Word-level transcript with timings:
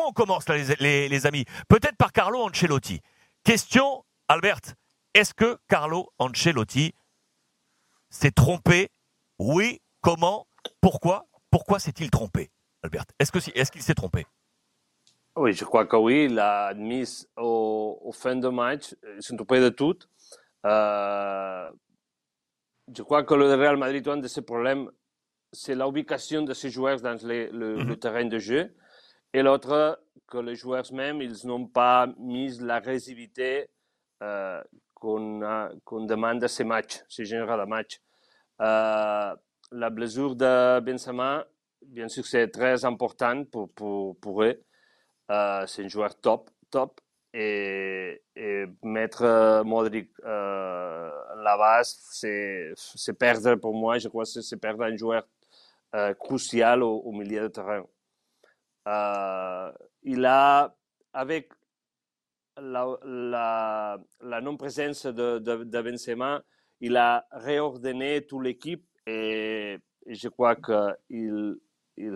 quoi 0.00 0.08
on 0.08 0.12
commence 0.12 0.48
là, 0.48 0.56
les, 0.56 1.26
amis? 1.26 1.44
Peut-être 1.68 1.96
par 1.96 2.12
Carlo 2.12 2.40
Ancelotti. 2.40 3.00
Question, 3.44 4.02
Albert, 4.28 4.60
est-ce 5.12 5.34
que 5.34 5.58
Carlo 5.68 6.10
Ancelotti 6.18 6.94
s'est 8.08 8.30
trompé? 8.30 8.88
Oui, 9.38 9.82
comment? 10.00 10.46
Pourquoi? 10.80 11.26
Pourquoi 11.50 11.78
s'est-il 11.78 12.10
trompé, 12.10 12.50
Albert? 12.82 13.04
Est-ce 13.18 13.30
qu'il 13.30 13.42
est 13.54 13.70
qu'il 13.70 13.82
s'est 13.82 13.94
trompé? 13.94 14.26
Oui, 15.36 15.52
je 15.52 15.64
crois 15.64 15.84
que 15.84 15.96
oui. 15.96 16.28
Il 16.30 16.38
a 16.38 16.66
admis 16.68 17.26
au, 17.36 18.10
fin 18.14 18.36
de 18.36 18.48
match, 18.48 18.94
il 19.16 19.22
s'est 19.22 19.36
trompé 19.36 19.60
de 19.60 19.68
tout. 19.68 19.98
Euh, 20.64 21.70
je 22.94 23.02
crois 23.02 23.22
que 23.22 23.34
le 23.34 23.54
Real 23.54 23.76
Madrid, 23.76 24.06
un 24.08 24.16
de 24.16 24.28
ses 24.28 24.42
problèmes, 24.42 24.90
c'est 25.52 25.74
l'ubication 25.74 26.42
de 26.42 26.54
ses 26.54 26.70
joueurs 26.70 27.00
dans 27.00 27.18
le, 27.22 27.84
mhm. 27.84 27.96
terrain 27.96 28.24
de 28.24 28.38
jeu. 28.38 28.74
Et 29.32 29.42
l'autre, 29.42 30.00
que 30.26 30.38
les 30.38 30.54
joueurs 30.54 30.92
même, 30.92 31.22
ils 31.22 31.46
n'ont 31.46 31.66
pas 31.66 32.08
mis 32.18 32.58
la 32.58 32.78
résivité 32.78 33.68
euh, 34.22 34.62
qu'on 34.94 36.04
demande 36.06 36.44
à 36.44 36.48
ces 36.48 36.64
matchs, 36.64 37.00
ces 37.08 37.24
généraux 37.24 37.56
de 37.56 37.64
matchs. 37.64 38.00
Euh, 38.60 39.34
la 39.72 39.90
blessure 39.90 40.34
de 40.34 40.80
Benzema, 40.80 41.46
bien 41.82 42.08
sûr, 42.08 42.26
c'est 42.26 42.48
très 42.48 42.84
important 42.84 43.44
pour, 43.44 43.72
pour, 43.72 44.18
pour 44.18 44.42
eux. 44.42 44.60
Euh, 45.30 45.64
c'est 45.66 45.84
un 45.84 45.88
joueur 45.88 46.14
top, 46.20 46.50
top. 46.70 47.00
Et, 47.32 48.22
et 48.34 48.64
mettre 48.82 49.62
Modric 49.64 50.10
euh, 50.24 51.10
la 51.42 51.56
base, 51.56 51.96
c'est 52.10 53.18
perdre 53.18 53.54
pour 53.54 53.74
moi, 53.74 53.98
je 53.98 54.08
crois 54.08 54.24
que 54.24 54.40
c'est 54.40 54.56
perdre 54.56 54.82
un 54.84 54.96
joueur 54.96 55.26
euh, 55.94 56.14
crucial 56.14 56.82
au, 56.82 57.12
milieu 57.12 57.42
de 57.42 57.48
terrain. 57.48 57.84
Euh, 58.88 59.72
il 60.02 60.24
a, 60.24 60.74
avec 61.12 61.50
la, 62.56 63.98
non-présence 64.42 65.06
de, 65.06 65.80
Benzema, 65.82 66.42
il 66.80 66.96
a 66.96 67.26
réordonné 67.30 68.26
toute 68.26 68.44
l'équipe 68.44 68.86
et, 69.06 69.78
je 70.06 70.28
crois 70.28 70.56
qu'il 70.56 71.58
il 71.96 72.14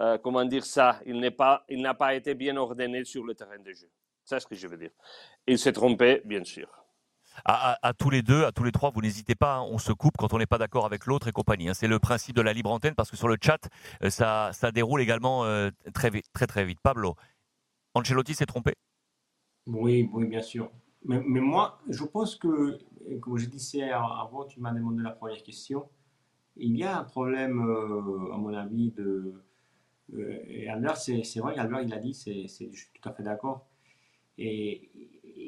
euh, 0.00 0.16
comment 0.18 0.44
dire 0.44 0.64
ça, 0.64 1.00
il 1.04 1.20
n'a 1.20 1.30
pas, 1.30 1.64
il 1.68 1.88
pas 1.98 2.14
été 2.14 2.34
bien 2.34 2.56
ordonné 2.56 3.04
sur 3.04 3.24
le 3.24 3.34
terrain 3.34 3.58
de 3.58 3.72
jeu. 3.72 3.90
C'est 4.24 4.40
ce 4.40 4.46
que 4.46 4.54
je 4.54 4.66
veux 4.66 4.78
dire. 4.78 4.90
Il 5.46 5.58
s'est 5.58 5.72
trompé, 5.72 6.22
bien 6.24 6.42
sûr 6.44 6.79
à, 7.44 7.92
tous 7.98 8.10
les 8.10 8.22
deux, 8.22 8.44
à 8.44 8.52
tous 8.52 8.64
les 8.64 8.72
trois, 8.72 8.90
vous 8.90 9.00
n'hésitez 9.00 9.34
pas, 9.34 9.56
hein, 9.56 9.66
on 9.70 9.78
se 9.78 9.92
coupe 9.92 10.16
quand 10.16 10.32
on 10.32 10.38
n'est 10.38 10.46
pas 10.46 10.58
d'accord 10.58 10.86
avec 10.86 11.06
l'autre 11.06 11.28
et 11.28 11.32
compagnie. 11.32 11.68
Hein. 11.68 11.74
C'est 11.74 11.88
le 11.88 11.98
principe 11.98 12.36
de 12.36 12.42
la 12.42 12.52
libre 12.52 12.70
antenne 12.70 12.94
parce 12.94 13.10
que 13.10 13.16
sur 13.16 13.28
le 13.28 13.36
chat, 13.40 13.68
euh, 14.02 14.10
ça, 14.10 14.50
ça 14.52 14.72
déroule 14.72 15.00
également 15.00 15.44
euh, 15.44 15.70
très, 15.94 16.10
très 16.32 16.46
très 16.46 16.64
vite. 16.64 16.78
Pablo, 16.82 17.16
Ancelotti 17.94 18.34
s'est 18.34 18.46
trompé 18.46 18.74
Oui, 19.66 20.08
oui, 20.12 20.26
bien 20.26 20.42
sûr. 20.42 20.70
Mais, 21.04 21.20
moi, 21.20 21.80
je 21.88 22.04
pense 22.04 22.36
que, 22.36 22.78
comme 23.20 23.38
je 23.38 23.46
disais 23.46 23.90
avant, 23.90 24.44
tu 24.44 24.60
m'as 24.60 24.72
demandé 24.72 25.02
la 25.02 25.10
première 25.10 25.42
question, 25.42 25.88
il 26.56 26.76
y 26.76 26.84
a 26.84 26.98
un 26.98 27.04
problème, 27.04 27.66
euh, 27.66 28.34
à 28.34 28.36
mon 28.36 28.52
avis, 28.52 28.90
de... 28.90 29.42
et 30.12 30.68
Albert, 30.68 30.98
c'est 30.98 31.38
vrai, 31.38 31.56
Albert, 31.56 31.82
il 31.82 31.94
a 31.94 31.98
dit, 31.98 32.12
c'est, 32.12 32.42
je 32.42 32.76
suis 32.76 32.90
tout 32.92 33.08
à 33.08 33.12
fait 33.12 33.22
d'accord. 33.22 33.66
Et 34.36 34.90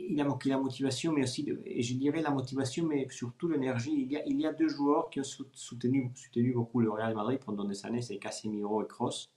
il 0.08 0.20
a 0.20 0.24
manqué 0.24 0.48
la 0.48 0.58
motivation, 0.58 1.12
mais 1.12 1.22
aussi, 1.22 1.48
et 1.64 1.82
je 1.82 1.94
dirais 1.94 2.22
la 2.22 2.30
motivation, 2.30 2.86
mais 2.86 3.06
surtout 3.10 3.48
l'énergie. 3.48 3.92
Il 3.92 4.12
y, 4.12 4.16
a, 4.16 4.24
il 4.26 4.40
y 4.40 4.46
a 4.46 4.52
deux 4.52 4.68
joueurs 4.68 5.10
qui 5.10 5.20
ont 5.20 5.24
soutenu, 5.24 6.10
soutenu 6.14 6.52
beaucoup 6.52 6.80
le 6.80 6.90
Real 6.90 7.14
Madrid 7.14 7.40
pendant 7.44 7.64
des 7.64 7.84
années, 7.86 8.02
c'est 8.02 8.18
Casemiro 8.18 8.82
et 8.82 8.86
Kroos. 8.86 9.28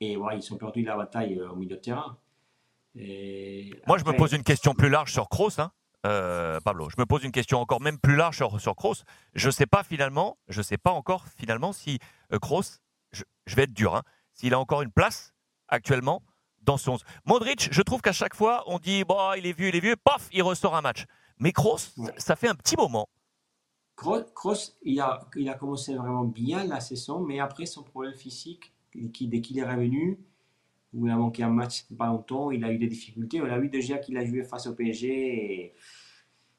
Et 0.00 0.16
voilà, 0.16 0.36
ils 0.36 0.52
ont 0.52 0.56
perdu 0.56 0.82
la 0.82 0.96
bataille 0.96 1.38
euh, 1.38 1.50
au 1.50 1.56
milieu 1.56 1.76
de 1.76 1.80
terrain. 1.80 2.18
Moi, 2.94 3.98
je 3.98 4.04
me 4.04 4.16
pose 4.16 4.32
une 4.32 4.42
question 4.42 4.74
plus 4.74 4.90
large 4.90 5.12
sur 5.12 5.28
Kroos, 5.28 5.60
hein, 5.60 5.72
euh, 6.06 6.60
Pablo. 6.60 6.90
Je 6.90 6.96
me 6.98 7.06
pose 7.06 7.24
une 7.24 7.32
question 7.32 7.58
encore 7.58 7.80
même 7.80 7.98
plus 7.98 8.16
large 8.16 8.36
sur, 8.36 8.60
sur 8.60 8.74
Kroos. 8.74 9.04
Je 9.34 9.46
ne 9.46 9.52
sais 9.52 9.66
pas 9.66 9.82
finalement, 9.82 10.36
je 10.48 10.60
sais 10.60 10.78
pas 10.78 10.90
encore 10.90 11.24
finalement 11.36 11.72
si 11.72 11.98
euh, 12.32 12.38
Kroos, 12.38 12.80
je, 13.12 13.22
je, 13.46 13.56
vais 13.56 13.62
être 13.62 13.72
dur, 13.72 13.94
hein, 13.94 14.02
s'il 14.34 14.54
a 14.54 14.58
encore 14.58 14.82
une 14.82 14.90
place 14.90 15.32
actuellement 15.68 16.22
dans 16.62 16.76
son. 16.76 16.98
Modric, 17.24 17.68
je 17.70 17.82
trouve 17.82 18.00
qu'à 18.00 18.12
chaque 18.12 18.34
fois, 18.34 18.64
on 18.66 18.78
dit 18.78 19.04
bah, 19.04 19.34
il 19.36 19.46
est 19.46 19.56
vieux, 19.56 19.68
il 19.68 19.76
est 19.76 19.80
vieux, 19.80 19.96
paf, 19.96 20.28
il 20.32 20.42
ressort 20.42 20.74
un 20.76 20.80
match. 20.80 21.04
Mais 21.38 21.52
Kroos, 21.52 21.94
ça 22.18 22.36
fait 22.36 22.48
un 22.48 22.54
petit 22.54 22.76
moment. 22.76 23.08
Kroos, 23.96 24.74
il 24.82 25.00
a, 25.00 25.28
il 25.36 25.48
a 25.48 25.54
commencé 25.54 25.94
vraiment 25.94 26.24
bien 26.24 26.64
la 26.64 26.80
saison, 26.80 27.20
mais 27.20 27.40
après 27.40 27.66
son 27.66 27.82
problème 27.82 28.14
physique, 28.14 28.72
qui, 29.12 29.28
dès 29.28 29.40
qu'il 29.40 29.58
est 29.58 29.64
revenu, 29.64 30.18
où 30.92 31.06
il 31.06 31.10
a 31.10 31.16
manqué 31.16 31.42
un 31.42 31.50
match 31.50 31.84
pas 31.96 32.06
longtemps, 32.06 32.50
il 32.50 32.64
a 32.64 32.72
eu 32.72 32.78
des 32.78 32.86
difficultés. 32.86 33.40
On 33.40 33.46
a 33.46 33.58
vu 33.58 33.68
déjà 33.68 33.98
qu'il 33.98 34.16
a 34.16 34.24
joué 34.24 34.44
face 34.44 34.66
au 34.66 34.74
PSG 34.74 35.08
et 35.08 35.74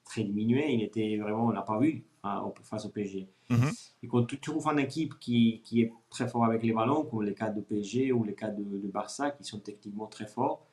très 0.03 0.23
diminué. 0.23 0.73
Il 0.73 0.83
était 0.83 1.17
vraiment, 1.17 1.45
on 1.45 1.49
l'a 1.51 1.61
pas 1.61 1.79
vu 1.79 2.03
hein, 2.23 2.51
face 2.63 2.85
au 2.85 2.89
PSG. 2.89 3.27
Mhm. 3.53 3.71
Et 4.03 4.07
quand 4.07 4.25
tu 4.25 4.39
trouves 4.39 4.67
une 4.67 4.79
équipe 4.79 5.17
qui, 5.19 5.61
qui, 5.63 5.81
est 5.81 5.93
très 6.09 6.27
fort 6.27 6.45
avec 6.45 6.63
les 6.63 6.73
ballons, 6.73 7.05
comme 7.05 7.23
les 7.23 7.33
cas 7.33 7.49
de 7.49 7.61
PSG 7.61 8.11
ou 8.11 8.23
les 8.23 8.35
cas 8.35 8.49
de, 8.49 8.63
Barça, 8.87 9.31
qui 9.31 9.43
sont 9.43 9.59
techniquement 9.59 10.07
très 10.07 10.27
forts, 10.27 10.65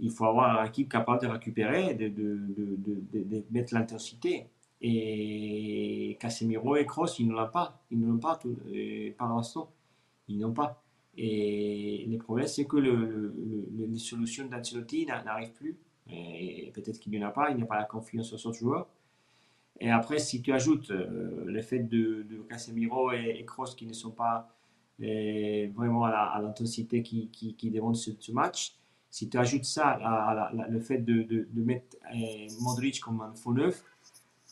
il 0.00 0.10
faut 0.10 0.26
avoir 0.26 0.60
une 0.60 0.68
équipe 0.68 0.90
capable 0.90 1.22
de 1.22 1.28
récupérer, 1.28 1.94
de, 1.94 2.08
de, 2.08 2.76
de 3.12 3.44
mettre 3.50 3.72
l'intensité. 3.72 4.46
Et 4.80 6.18
Casemiro 6.20 6.76
et 6.76 6.84
Kroos, 6.84 7.18
ils 7.18 7.28
ne 7.28 7.32
l'ont 7.32 7.48
pas. 7.48 7.80
Ils 7.90 7.98
ne 8.00 8.06
l'ont 8.06 8.18
pas 8.18 8.36
tout, 8.36 8.56
par 9.16 9.34
l'instant. 9.34 9.70
Ils 10.28 10.38
n'ont 10.38 10.52
pas. 10.52 10.82
Et 11.16 12.04
le 12.08 12.18
problème, 12.18 12.46
c'est 12.46 12.66
que 12.66 12.76
le, 12.76 13.34
les 13.78 13.98
solutions 13.98 14.46
d'Ancelotti 14.46 15.06
n'arrivent 15.06 15.52
plus. 15.52 15.78
Et 16.10 16.70
peut-être 16.74 16.98
qu'il 16.98 17.12
n'y 17.12 17.24
en 17.24 17.28
a 17.28 17.30
pas, 17.30 17.50
il 17.50 17.56
n'y 17.56 17.62
a 17.62 17.66
pas 17.66 17.78
la 17.78 17.84
confiance 17.84 18.28
sur 18.28 18.38
ce 18.38 18.52
joueur. 18.52 18.86
Et 19.80 19.90
après, 19.90 20.18
si 20.18 20.42
tu 20.42 20.52
ajoutes 20.52 20.90
euh, 20.90 21.44
le 21.44 21.62
fait 21.62 21.80
de, 21.80 22.24
de 22.28 22.38
Casemiro 22.48 23.12
et, 23.12 23.44
Kroos 23.46 23.74
qui 23.76 23.86
ne 23.86 23.92
sont 23.92 24.10
pas 24.10 24.48
euh, 25.02 25.68
vraiment 25.74 26.04
à 26.04 26.40
l'intensité 26.42 27.02
qui, 27.02 27.70
demande 27.70 27.96
ce, 27.96 28.32
match, 28.32 28.74
si 29.10 29.28
tu 29.28 29.36
ajoutes 29.36 29.64
ça 29.64 29.88
à, 29.88 30.50
le 30.68 30.80
fait 30.80 30.98
de, 30.98 31.22
de, 31.22 31.62
mettre 31.62 31.96
euh, 32.14 32.46
Modric 32.60 33.00
comme 33.00 33.20
un 33.20 33.34
faux 33.34 33.52
neuf, 33.52 33.84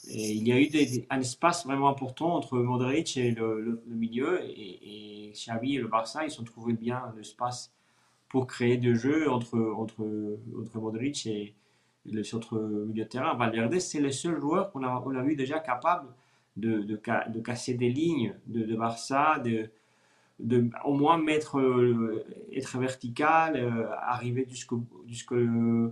il 0.07 0.47
y 0.47 0.53
a 0.53 0.61
eu 0.61 0.69
un 1.09 1.21
espace 1.21 1.65
vraiment 1.65 1.89
important 1.89 2.35
entre 2.35 2.59
Modric 2.59 3.17
et 3.17 3.31
le, 3.31 3.83
milieu. 3.87 4.45
Et, 4.45 5.29
et, 5.29 5.33
Xavi 5.33 5.77
et 5.77 5.79
le 5.79 5.89
Barça, 5.89 6.25
ils 6.27 6.41
ont 6.41 6.45
trouvé 6.45 6.75
bien 6.75 7.12
l'espace 7.17 7.73
pour 8.29 8.47
créer 8.47 8.77
des 8.77 8.95
jeux 8.95 9.31
entre, 9.31 9.59
entre, 9.59 10.06
entre 10.61 10.79
Modric 10.79 11.27
et, 11.27 11.55
le 12.11 12.23
centre 12.23 12.59
milieu 12.59 13.05
de 13.05 13.09
terrain. 13.09 13.35
Valverde, 13.35 13.79
c'est 13.79 14.01
le 14.01 14.11
seul 14.11 14.41
joueur 14.41 14.71
qu'on 14.73 14.83
a, 14.85 15.03
on 15.07 15.15
a 15.15 15.23
vu 15.23 15.37
déjà 15.37 15.59
capable 15.59 16.09
de, 16.57 16.83
de, 16.83 17.41
casser 17.41 17.75
des 17.75 17.91
lignes 17.91 18.35
de, 18.47 18.65
de 18.65 18.77
Barça, 18.77 19.39
de, 19.39 19.71
de, 20.39 20.71
au 20.85 20.95
moins 20.95 21.19
mettre, 21.19 21.59
euh, 21.59 22.25
être 22.53 22.79
vertical, 22.79 23.57
euh, 23.57 23.91
arriver 23.99 24.47
jusqu'à 25.07 25.35
euh, 25.35 25.91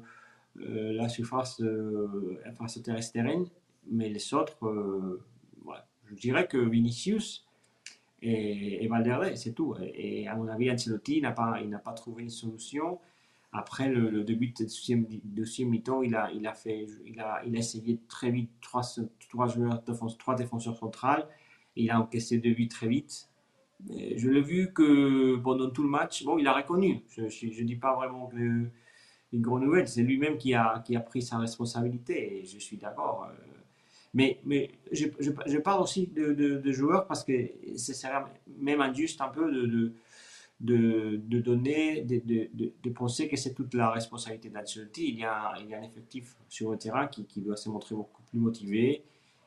la 0.57 1.09
surface, 1.09 1.57
surface 1.57 2.83
terrestre 2.83 3.19
Mais 3.91 4.09
les 4.09 4.35
autres, 4.35 5.19
je 6.07 6.15
dirais 6.15 6.47
que 6.47 6.59
Vinicius 6.59 7.47
et, 8.21 8.85
et 8.85 8.89
Valverde, 8.89 9.35
c'est 9.35 9.53
tout. 9.53 9.75
Et, 9.95 10.29
à 10.29 10.37
mon 10.37 10.47
avis, 10.49 10.71
Ancelotti 10.71 11.21
n'a 11.21 11.33
pas, 11.33 11.59
pas 11.85 11.93
trouvé 11.93 12.23
une 12.23 12.31
solution. 12.31 13.01
Après 13.53 13.89
le, 13.91 14.25
début 14.25 14.49
de 14.49 14.65
deuxième, 15.25 15.71
mi-temps, 15.71 16.03
il 16.03 16.15
a, 16.15 16.31
il, 16.33 16.47
a 16.47 16.55
il, 17.05 17.21
a, 17.21 17.43
il 17.45 17.55
a 17.55 17.59
essayé 17.59 18.01
très 18.09 18.31
vite 18.31 18.51
trois, 18.63 18.83
trois, 19.29 19.47
joueurs, 19.47 19.83
trois 20.19 20.35
défenseurs 20.35 20.77
centrales. 20.77 21.29
il 21.77 21.91
a 21.91 22.01
encaissé 22.01 22.39
deux 22.39 22.55
buts 22.55 22.69
très 22.69 22.89
vite. 22.89 23.29
je 23.89 24.31
l'ai 24.31 24.41
vu 24.41 24.73
que 24.73 25.37
pendant 25.37 25.69
tout 25.69 25.83
le 25.83 25.91
match, 25.91 26.25
bon, 26.25 26.39
il 26.39 26.47
a 26.47 26.55
reconnu. 26.55 27.03
Je 27.15 27.23
ne 27.23 27.67
dis 27.67 27.77
pas 27.77 27.95
vraiment 27.95 28.27
que 28.29 28.71
une 29.33 29.43
grande 29.43 29.63
nouvelle. 29.63 29.89
C'est 29.89 30.03
lui-même 30.03 30.39
qui 30.39 30.55
a, 30.55 30.83
qui 30.85 30.97
a 30.97 31.01
pris 31.01 31.23
sa 31.23 31.39
responsabilité 31.39 32.41
et 32.41 32.45
je 32.45 32.59
suis 32.59 32.77
d'accord. 32.77 33.29
Euh. 33.29 33.35
Mais, 34.15 34.41
mais 34.45 34.71
je, 34.93 35.07
je, 35.21 35.59
parle 35.59 35.83
aussi 35.83 36.07
de, 36.07 36.33
de, 36.33 36.73
joueurs 36.73 37.07
parce 37.07 37.25
que 37.25 37.33
c'est 37.77 38.07
même 38.59 38.83
injuste 38.83 39.23
un 39.23 39.29
peu 39.29 39.51
de, 39.51 39.95
de 40.63 41.41
donner, 41.41 42.03
de, 42.03 42.91
penser 42.91 43.29
que 43.29 43.37
c'est 43.37 43.53
toute 43.53 43.75
la 43.75 43.91
responsabilité 43.91 44.49
d'Ancelotti. 44.49 45.09
Il 45.09 45.19
y, 45.19 45.25
a, 45.25 45.55
il 45.61 45.69
y 45.69 45.75
a 45.75 45.79
un 45.79 45.83
effectif 45.83 46.37
sur 46.49 46.71
le 46.71 46.79
terrain 46.79 47.09
qui, 47.09 47.27
qui 47.27 47.41
doit 47.41 47.57
se 47.57 47.69
montrer 47.69 47.95
beaucoup 47.95 48.23
plus 48.31 48.39
motivé 48.39 49.03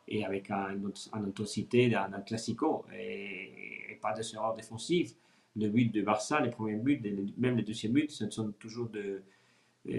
et 0.07 0.25
avec 0.25 0.51
une, 0.51 0.91
intensité 1.13 1.89
d'un 1.89 2.21
classico 2.21 2.85
et, 2.93 3.97
pas 4.01 4.13
de 4.13 4.21
erreurs 4.35 4.55
défensives. 4.55 5.13
Le 5.55 5.69
but 5.69 5.91
de 5.91 6.01
Barça, 6.01 6.41
les 6.41 6.49
premiers 6.49 6.75
buts, 6.75 7.01
même 7.37 7.55
les 7.55 7.63
deuxièmes 7.63 7.93
buts, 7.93 8.09
ce 8.09 8.29
sont 8.29 8.51
toujours 8.59 8.89
de. 8.89 9.23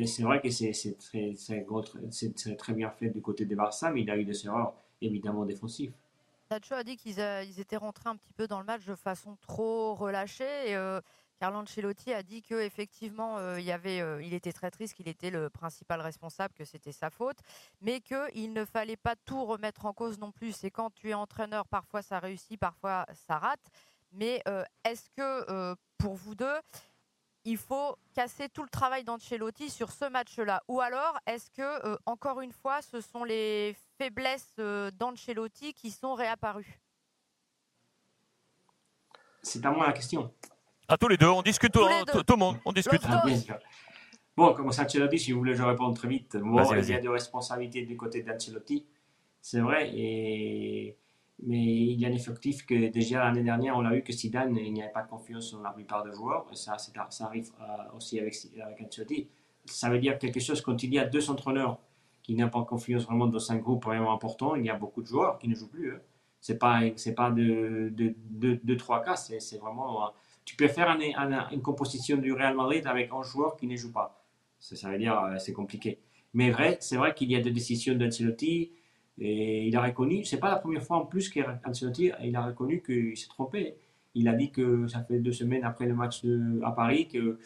C'est 0.04 0.22
vrai 0.22 0.40
que 0.40 0.50
c'est 0.50 0.98
très, 0.98 1.32
très, 1.34 1.64
très 2.56 2.72
bien 2.74 2.90
fait 2.90 3.08
du 3.08 3.22
côté 3.22 3.46
de 3.46 3.54
Barça, 3.54 3.90
mais 3.90 4.02
il 4.02 4.10
a 4.10 4.18
eu 4.18 4.24
des 4.24 4.44
erreurs 4.44 4.74
évidemment 5.00 5.46
défensives. 5.46 5.92
Nacho 6.50 6.74
a 6.74 6.84
dit 6.84 6.96
qu'ils 6.96 7.18
étaient 7.60 7.76
rentrés 7.76 8.08
un 8.08 8.16
petit 8.16 8.32
peu 8.32 8.46
dans 8.46 8.58
le 8.60 8.64
match 8.64 8.84
de 8.84 8.94
façon 8.94 9.36
trop 9.36 9.94
relâchée. 9.94 10.70
Et, 10.70 10.76
euh, 10.76 11.00
Carlo 11.38 11.58
Ancelotti 11.58 12.14
a 12.14 12.22
dit 12.22 12.42
que 12.42 12.54
effectivement 12.54 13.56
il 13.58 13.64
y 13.64 13.70
avait, 13.70 13.98
il 14.24 14.32
était 14.32 14.54
très 14.54 14.70
triste, 14.70 14.94
qu'il 14.94 15.06
était 15.06 15.28
le 15.28 15.50
principal 15.50 16.00
responsable, 16.00 16.54
que 16.54 16.64
c'était 16.64 16.92
sa 16.92 17.10
faute, 17.10 17.36
mais 17.82 18.00
qu'il 18.00 18.54
ne 18.54 18.64
fallait 18.64 18.96
pas 18.96 19.16
tout 19.16 19.44
remettre 19.44 19.84
en 19.84 19.92
cause 19.92 20.18
non 20.18 20.32
plus. 20.32 20.52
C'est 20.52 20.70
quand 20.70 20.88
tu 20.94 21.10
es 21.10 21.14
entraîneur, 21.14 21.68
parfois 21.68 22.00
ça 22.00 22.20
réussit, 22.20 22.58
parfois 22.58 23.04
ça 23.28 23.36
rate. 23.36 23.60
Mais 24.12 24.42
est-ce 24.84 25.10
que 25.10 25.76
pour 25.98 26.14
vous 26.14 26.34
deux, 26.34 26.58
il 27.46 27.56
faut 27.56 27.96
casser 28.12 28.48
tout 28.48 28.62
le 28.62 28.68
travail 28.68 29.04
d'Ancelotti 29.04 29.70
sur 29.70 29.90
ce 29.92 30.04
match-là 30.10 30.62
Ou 30.68 30.80
alors, 30.80 31.18
est-ce 31.26 31.48
que, 31.50 31.98
encore 32.04 32.40
une 32.40 32.52
fois, 32.52 32.82
ce 32.82 33.00
sont 33.00 33.24
les 33.24 33.76
faiblesses 33.96 34.56
d'Ancelotti 34.98 35.72
qui 35.72 35.90
sont 35.90 36.14
réapparues? 36.14 36.80
C'est 39.42 39.64
à 39.64 39.70
moi 39.70 39.86
la 39.86 39.92
question. 39.92 40.34
À 40.88 40.96
tous 40.96 41.08
les 41.08 41.16
deux, 41.16 41.28
on 41.28 41.42
discute, 41.42 41.72
tout, 41.72 41.80
le 41.80 42.36
monde, 42.36 42.58
on 42.64 42.72
discute. 42.72 43.02
Ah, 43.08 43.22
bon, 44.36 44.52
comme 44.52 44.68
Ancelotti, 44.68 45.18
si 45.18 45.32
vous 45.32 45.38
voulez, 45.38 45.54
je 45.54 45.62
réponds 45.62 45.92
très 45.94 46.08
vite. 46.08 46.36
Bon, 46.36 46.62
il 46.74 46.88
y 46.88 46.94
a 46.94 47.00
des 47.00 47.08
responsabilités 47.08 47.86
du 47.86 47.96
côté 47.96 48.22
d'Ancelotti, 48.22 48.86
c'est 49.40 49.60
vrai, 49.60 49.90
et 49.94 50.98
mais 51.42 51.62
il 51.62 52.00
y 52.00 52.06
a 52.06 52.08
un 52.08 52.12
effectif 52.12 52.64
que 52.64 52.88
déjà 52.88 53.24
l'année 53.24 53.42
dernière, 53.42 53.76
on 53.76 53.84
a 53.84 53.92
vu 53.92 54.02
que 54.02 54.12
Zidane, 54.12 54.56
il 54.56 54.72
n'y 54.72 54.82
avait 54.82 54.92
pas 54.92 55.02
de 55.02 55.08
confiance 55.08 55.52
dans 55.52 55.60
la 55.60 55.70
plupart 55.70 56.02
des 56.02 56.12
joueurs. 56.12 56.46
Ça, 56.54 56.78
ça 56.78 57.24
arrive 57.26 57.50
euh, 57.60 57.96
aussi 57.96 58.18
avec, 58.18 58.34
Ancelotti. 58.80 59.28
Ça 59.66 59.90
veut 59.90 59.98
dire 59.98 60.18
quelque 60.18 60.40
chose 60.40 60.62
quand 60.62 60.82
il 60.82 60.94
y 60.94 60.98
a 60.98 61.04
deux 61.04 61.30
entraîneurs 61.30 61.78
qui 62.22 62.34
n'ont 62.34 62.48
pas 62.48 62.64
confiance 62.64 63.04
vraiment 63.04 63.26
dans 63.26 63.52
un 63.52 63.56
groupe 63.56 63.84
vraiment 63.84 64.12
important. 64.12 64.54
Il 64.54 64.64
y 64.64 64.70
a 64.70 64.74
beaucoup 64.74 65.02
de 65.02 65.06
joueurs 65.06 65.38
qui 65.38 65.48
ne 65.48 65.54
jouent 65.54 65.68
plus. 65.68 65.92
Hein. 65.94 66.00
C'est 66.40 66.58
pas 66.58 66.80
c'est 66.96 67.14
pas 67.14 67.30
de, 67.30 67.92
de, 67.92 68.14
de, 68.62 68.74
trois 68.74 69.02
cas. 69.02 69.16
C'est 69.16 69.58
vraiment. 69.58 70.12
Tu 70.44 70.56
peux 70.56 70.68
faire 70.68 70.96
une 71.52 71.62
composition 71.62 72.16
du 72.16 72.32
Real 72.32 72.54
Madrid 72.54 72.86
avec 72.86 73.10
un 73.12 73.22
joueur 73.22 73.56
qui 73.56 73.66
ne 73.66 73.76
joue 73.76 73.92
pas. 73.92 74.24
Ça, 74.58 74.76
ça 74.76 74.90
veut 74.90 74.98
dire 74.98 75.18
euh, 75.20 75.38
c'est 75.38 75.52
compliqué. 75.52 75.98
Mais 76.32 76.50
vrai, 76.50 76.78
c'est 76.80 76.96
vrai 76.96 77.14
qu'il 77.14 77.30
y 77.30 77.36
a 77.36 77.40
des 77.40 77.50
décisions 77.50 77.94
d'Ancelotti 77.94 78.72
et 79.18 79.66
il 79.66 79.76
a 79.76 79.82
reconnu, 79.82 80.24
c'est 80.24 80.38
pas 80.38 80.50
la 80.50 80.56
première 80.56 80.82
fois 80.82 80.98
en 80.98 81.06
plus 81.06 81.30
qu'Ancelotti 81.30 82.12
il 82.22 82.36
a 82.36 82.44
reconnu 82.44 82.82
qu'il 82.82 83.16
s'est 83.16 83.28
trompé. 83.28 83.76
Il 84.14 84.28
a 84.28 84.34
dit 84.34 84.50
que 84.50 84.86
ça 84.88 85.02
fait 85.04 85.18
deux 85.18 85.32
semaines 85.32 85.64
après 85.64 85.86
le 85.86 85.94
match 85.94 86.22
de, 86.22 86.60
à 86.62 86.72
Paris 86.72 87.08
que 87.08 87.38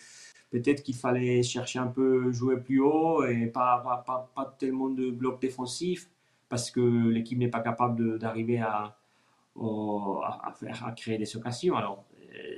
peut-être 0.51 0.83
qu'il 0.83 0.97
fallait 0.97 1.43
chercher 1.43 1.79
un 1.79 1.87
peu 1.87 2.33
jouer 2.33 2.61
plus 2.61 2.81
haut 2.81 3.25
et 3.25 3.47
pas, 3.47 4.05
pas, 4.07 4.31
pas, 4.35 4.57
tellement 4.59 4.89
de 4.89 5.11
blocs 5.11 5.41
défensifs 5.41 6.09
parce 6.49 6.71
que 6.71 6.81
l'équipe 6.81 7.39
n'est 7.39 7.49
pas 7.49 7.61
capable 7.61 8.19
d'arriver 8.19 8.59
à, 8.59 8.97
à, 9.57 10.93
créer 10.97 11.19
des 11.19 11.37
occasions. 11.37 11.77
Alors, 11.77 12.05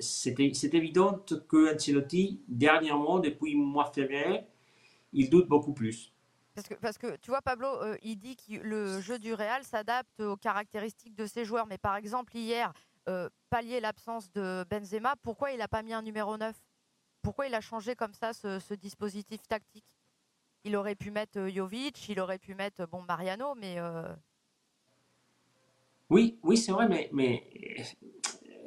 c'est 0.00 0.38
évident 0.40 1.20
que 1.48 1.74
Ancelotti, 1.74 2.40
dernièrement, 2.48 3.18
depuis 3.18 3.52
le 3.52 3.58
mois 3.58 3.88
de 3.90 3.94
février, 3.94 4.40
il 5.12 5.28
doute 5.28 5.48
beaucoup 5.48 5.72
plus. 5.72 6.11
Parce 6.54 6.68
que, 6.68 6.74
parce 6.74 6.98
que 6.98 7.16
tu 7.16 7.30
vois, 7.30 7.40
Pablo, 7.40 7.66
euh, 7.66 7.96
il 8.02 8.16
dit 8.16 8.36
que 8.36 8.58
le 8.58 9.00
jeu 9.00 9.18
du 9.18 9.32
Real 9.32 9.64
s'adapte 9.64 10.20
aux 10.20 10.36
caractéristiques 10.36 11.14
de 11.14 11.26
ses 11.26 11.44
joueurs. 11.44 11.66
Mais 11.66 11.78
par 11.78 11.96
exemple, 11.96 12.36
hier, 12.36 12.72
euh, 13.08 13.30
pallier 13.48 13.80
l'absence 13.80 14.30
de 14.32 14.64
Benzema, 14.68 15.14
pourquoi 15.22 15.52
il 15.52 15.58
n'a 15.58 15.68
pas 15.68 15.82
mis 15.82 15.94
un 15.94 16.02
numéro 16.02 16.36
9 16.36 16.54
Pourquoi 17.22 17.46
il 17.46 17.54
a 17.54 17.62
changé 17.62 17.96
comme 17.96 18.12
ça 18.12 18.32
ce, 18.34 18.74
dispositif 18.74 19.40
tactique? 19.48 19.96
Il 20.64 20.76
aurait 20.76 20.94
pu 20.94 21.10
mettre 21.10 21.38
euh, 21.38 21.50
Jovic, 21.50 22.08
il 22.08 22.20
aurait 22.20 22.38
pu 22.38 22.54
mettre 22.54 22.86
bon 22.86 23.02
Mariano, 23.02 23.54
mais. 23.54 23.78
Oui, 26.10 26.38
oui, 26.42 26.58
c'est 26.58 26.72
vrai, 26.72 26.88
mais, 26.88 27.08
mais 27.12 27.42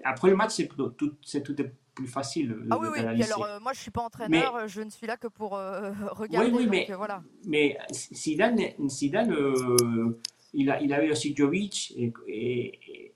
après 0.05 0.29
le 0.29 0.35
match, 0.35 0.51
c'est 0.51 0.67
tout, 0.67 0.89
tout, 0.89 1.11
tout 1.43 1.61
est 1.61 1.71
plus 1.95 2.07
facile. 2.07 2.55
Ah 2.69 2.77
oui, 2.79 2.87
oui. 2.91 2.99
alors, 2.99 3.43
euh, 3.43 3.59
moi, 3.59 3.73
je 3.73 3.79
suis 3.79 3.91
pas 3.91 4.03
entraîneur, 4.03 4.55
euh, 4.55 4.67
je 4.67 4.81
ne 4.81 4.89
suis 4.89 5.07
là 5.07 5.17
que 5.17 5.27
pour 5.27 5.55
euh, 5.55 5.91
regarder. 6.11 6.51
Oui, 6.51 6.57
oui, 6.63 6.67
mais, 6.69 6.87
voilà. 6.95 7.23
mais 7.45 7.77
Zidane, 7.91 8.61
Zidane 8.87 9.35
il, 10.53 10.69
a, 10.69 10.81
il 10.81 10.93
avait 10.93 11.09
aussi 11.11 11.35
Jovic 11.35 11.93
et, 11.97 12.13
et, 12.27 13.11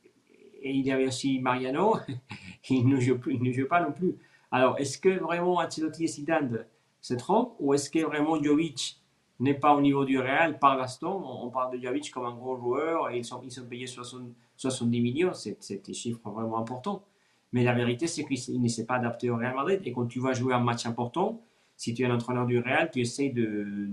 il 0.63 0.86
y 0.86 0.91
avait 0.91 1.07
aussi 1.07 1.39
Mariano. 1.39 1.97
il 2.69 2.88
ne 2.88 3.00
joue, 3.00 3.18
plus, 3.18 3.36
il 3.36 3.44
ne 3.44 3.51
joue 3.51 3.68
pas 3.68 3.81
non 3.81 3.91
plus. 3.91 4.15
Alors, 4.51 4.80
est-ce 4.80 4.97
que 4.97 5.19
vraiment 5.19 5.57
Ancelotti 5.57 6.06
et 6.06 6.07
Zidane 6.07 6.65
se 7.01 7.13
trompent 7.13 7.56
ou 7.59 7.74
est-ce 7.74 7.89
que 7.89 8.00
vraiment 8.00 8.41
Jovic 8.41 8.99
n'est 9.39 9.53
pas 9.53 9.74
au 9.74 9.81
niveau 9.81 10.06
du 10.06 10.19
Real 10.19 10.59
par 10.59 10.77
l'instant 10.77 11.44
On 11.44 11.50
parle 11.50 11.77
de 11.77 11.81
Jovic 11.81 12.12
comme 12.12 12.25
un 12.25 12.36
gros 12.36 12.57
joueur 12.57 13.09
et 13.09 13.18
ils 13.18 13.25
sont, 13.25 13.41
sont 13.50 13.65
payés 13.65 13.88
70 13.88 15.01
millions. 15.01 15.33
C'est 15.33 15.86
des 15.86 15.94
chiffres 15.94 16.30
vraiment 16.30 16.57
importants. 16.57 17.03
Mais 17.51 17.63
la 17.63 17.74
vérité, 17.74 18.07
c'est 18.07 18.25
qu'il 18.25 18.62
ne 18.62 18.68
s'est 18.68 18.86
pas 18.86 18.95
adapté 18.95 19.30
au 19.30 19.38
Real 19.38 19.56
Madrid. 19.56 19.81
Et 19.83 19.91
quand 19.91 20.06
tu 20.06 20.19
vas 20.19 20.33
jouer 20.33 20.53
un 20.53 20.59
match 20.59 20.86
important, 20.86 21.41
si 21.75 21.94
tu 21.94 22.03
es 22.03 22.06
un 22.06 22.13
entraîneur 22.13 22.45
du 22.45 22.59
Real, 22.59 22.91
tu 22.91 23.01
de, 23.30 23.88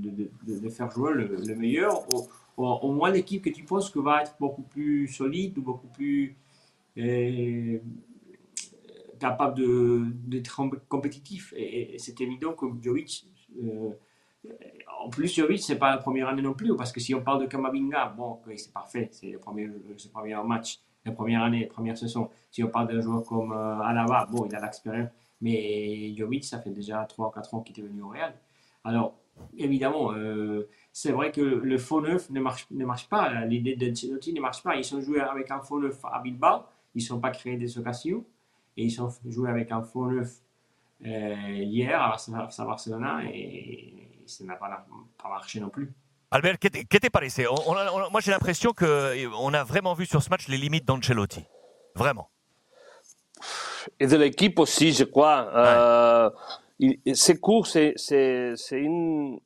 de, 0.44 0.69
faire 0.69 0.90
jouer 0.90 1.12
le, 1.14 1.54
meilleur. 1.54 2.04
Au, 2.56 2.90
moins 2.90 3.10
l'équipe 3.10 3.43
que 3.43 3.50
tu 3.50 3.64
penses 3.64 3.90
que 3.90 3.98
va 3.98 4.22
être 4.22 4.34
beaucoup 4.40 4.62
plus 4.62 5.08
solide 5.08 5.56
ou 5.58 5.62
beaucoup 5.62 5.87
plus 5.88 6.37
euh, 6.98 7.78
capable 9.20 9.62
d'être 10.28 10.60
compétitif. 10.88 11.54
Et, 11.56 11.96
c'est 11.98 12.20
évident 12.20 12.52
que 12.52 12.66
Jovic, 12.82 13.26
euh, 13.62 13.90
en 15.00 15.08
plus 15.08 15.34
Jovic, 15.34 15.60
c'est 15.60 15.78
pas 15.78 15.90
la 15.90 15.98
première 15.98 16.28
année 16.28 16.43
non 16.43 16.54
plus, 16.54 16.75
parce 16.76 16.93
que 16.93 17.00
si 17.00 17.14
on 17.14 17.22
parle 17.22 17.43
de 17.43 17.46
Kamavinga, 17.46 18.14
bon, 18.16 18.38
c'est 18.56 18.72
parfait, 18.72 19.08
c'est 19.12 19.31
le 19.31 19.38
premier, 19.38 19.66
le 19.66 20.10
premier 20.12 20.34
match 20.44 20.81
la 21.06 21.12
première 21.12 21.43
année, 21.43 21.60
la 21.60 21.69
première 21.69 21.96
saison. 21.96 22.28
Si 22.50 22.62
on 22.62 22.69
parle 22.69 22.88
d'un 22.88 23.00
joueur 23.00 23.22
comme 23.25 23.52
euh, 23.52 23.81
Alaba, 23.81 24.26
bon, 24.31 24.46
il 24.46 24.54
a 24.54 24.60
l'expérience, 24.60 25.08
mais 25.40 26.14
Jovic, 26.16 26.44
ça 26.44 26.60
fait 26.60 26.70
déjà 26.70 27.04
3 27.04 27.28
ou 27.28 27.31
4 27.31 27.54
ans 27.54 27.60
qu'il 27.60 27.78
est 27.78 27.87
venu 27.87 28.02
au 28.02 28.08
Real. 28.08 28.34
Alors, 28.84 29.14
évidemment, 29.56 30.12
euh, 30.12 30.69
c'est 30.93 31.12
vrai 31.12 31.31
que 31.31 31.40
le 31.40 31.78
faux 31.78 32.00
neuf 32.00 32.31
ne 32.31 32.40
marche, 32.40 32.66
ne 32.70 32.84
marche 32.84 33.08
pas. 33.08 33.44
L'idée 33.44 33.76
d'Ancelotti 33.76 34.32
ne 34.32 34.40
marche 34.40 34.62
pas. 34.62 34.76
Ils 34.76 34.84
sont 34.84 35.00
joués 35.00 35.20
avec 35.20 35.50
un 35.50 35.60
faux 35.60 35.81
neuf 35.81 36.04
à 36.04 36.20
Bilbao, 36.20 36.62
ils 36.94 37.02
ne 37.02 37.06
sont 37.06 37.20
pas 37.20 37.31
créés 37.31 37.56
des 37.56 37.78
occasions, 37.78 38.25
et 38.76 38.84
ils 38.84 38.90
sont 38.90 39.08
joués 39.26 39.50
avec 39.50 39.70
un 39.72 39.82
faux 39.82 40.10
neuf 40.10 40.40
euh, 41.04 41.52
hier 41.52 42.00
à 42.00 42.16
Barcelona, 42.64 43.20
ça 44.26 44.44
n'a 44.44 44.56
pas, 44.56 44.87
pas 45.23 45.28
marché 45.28 45.61
non 45.61 45.70
plus. 45.70 45.93
Albert, 46.31 46.58
¿qué 46.58 46.70
te, 46.70 46.78
qué 46.87 46.99
te 46.99 47.08
parece 47.08 47.46
on, 47.49 47.55
on 47.67 47.75
a, 47.75 47.90
on, 47.93 48.11
Moi, 48.11 48.20
j'ai 48.20 48.32
l'impression 48.32 48.73
qu'on 48.73 49.55
a 49.55 49.64
vraiment 49.64 49.94
vu 49.94 50.06
sur 50.06 50.23
ce 50.23 50.28
match 50.28 50.49
les 50.49 50.58
limites 50.58 50.84
d'Ancelotti. 50.84 51.44
Vraiment. 51.94 52.28
Et 54.00 54.06
de 54.06 54.17
l'équipe 54.17 54.58
aussi, 54.58 54.93
je 54.93 55.05
crois. 55.05 55.49
Euh, 55.55 56.31
c'est 57.14 57.38
court, 57.38 57.67
c'est 57.67 57.94
une... 58.72 59.39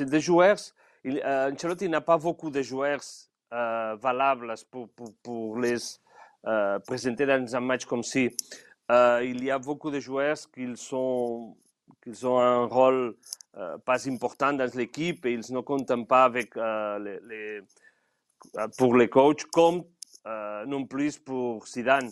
des 0.00 0.20
joueurs. 0.20 0.58
Il, 1.04 1.20
euh, 1.24 1.52
Ancelotti 1.52 1.88
n'a 1.88 2.00
pas 2.00 2.18
beaucoup 2.18 2.50
de 2.50 2.62
joueurs 2.62 3.00
euh, 3.52 3.96
valables 4.00 4.54
pour, 4.70 4.88
pour, 4.90 5.12
pour 5.22 5.58
les 5.58 5.76
euh, 6.46 6.78
présenter 6.80 7.26
dans 7.26 7.56
un 7.56 7.60
match 7.60 7.84
comme 7.84 8.02
ci. 8.02 8.30
Euh, 8.90 9.20
il 9.24 9.42
y 9.44 9.50
a 9.50 9.58
beaucoup 9.58 9.90
de 9.90 10.00
joueurs 10.00 10.36
qui, 10.52 10.66
sont, 10.76 11.56
qui 12.02 12.24
ont 12.24 12.40
un 12.40 12.64
rôle 12.64 13.16
euh, 13.56 13.78
pas 13.78 14.08
important 14.08 14.52
dans 14.52 14.70
l'équipe 14.74 15.26
et 15.26 15.32
ils 15.32 15.52
ne 15.52 15.60
comptent 15.60 16.06
pas 16.06 16.24
avec 16.24 16.56
euh, 16.56 16.98
les, 16.98 17.18
les, 17.28 17.60
euh, 18.56 18.68
pour 18.78 18.96
les 18.96 19.08
coachs 19.08 19.44
comme 19.52 19.84
non 20.66 20.86
plus 20.86 21.18
pour 21.18 21.66
Zidane. 21.66 22.10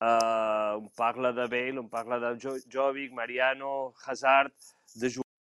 on 0.00 0.88
parle 0.96 1.34
de 1.34 1.46
Bale, 1.48 1.78
on 1.80 1.88
parle 1.88 2.36
de 2.36 2.60
Jovic, 2.68 3.12
Mariano, 3.12 3.92
Hazard, 4.06 4.48
de 4.96 5.08
joueurs 5.08 5.29